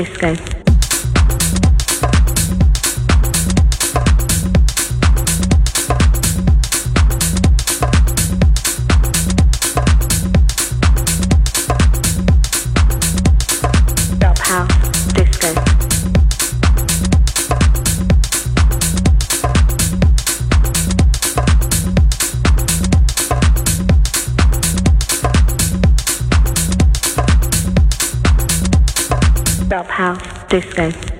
this 0.00 0.16
guys 0.16 0.69
Disco. 30.60 31.19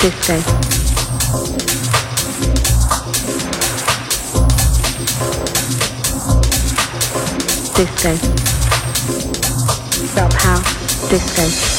Birthday. 0.00 0.38
disco. 7.74 8.18
Dub 10.14 10.32
house, 10.34 11.08
disco. 11.10 11.77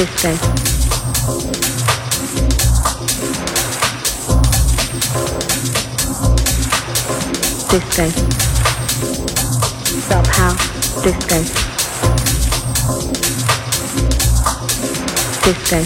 Disco. 0.00 0.30
Disco. 7.68 8.04
Drop 10.08 10.26
house, 10.26 11.02
disco. 11.02 11.38
Disco. 15.44 15.78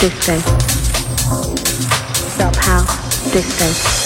Disco. 0.00 0.34
Drop 2.36 2.56
house, 2.56 3.32
disco. 3.32 4.01